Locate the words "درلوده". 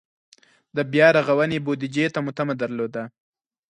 2.61-3.03